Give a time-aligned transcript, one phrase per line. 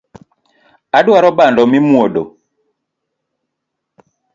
[0.97, 2.23] Adwaro bando mimwodo